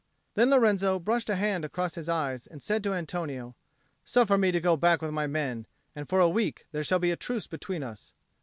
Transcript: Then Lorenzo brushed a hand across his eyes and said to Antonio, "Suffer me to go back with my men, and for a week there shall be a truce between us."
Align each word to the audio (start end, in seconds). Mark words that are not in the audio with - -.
Then 0.33 0.49
Lorenzo 0.49 0.97
brushed 0.97 1.29
a 1.29 1.35
hand 1.35 1.63
across 1.63 1.93
his 1.93 2.09
eyes 2.09 2.47
and 2.47 2.59
said 2.59 2.83
to 2.83 2.93
Antonio, 2.95 3.53
"Suffer 4.03 4.35
me 4.35 4.51
to 4.51 4.59
go 4.59 4.75
back 4.75 4.99
with 4.99 5.11
my 5.11 5.27
men, 5.27 5.67
and 5.95 6.09
for 6.09 6.19
a 6.19 6.27
week 6.27 6.65
there 6.71 6.83
shall 6.83 6.97
be 6.97 7.11
a 7.11 7.15
truce 7.15 7.45
between 7.45 7.83
us." 7.83 8.11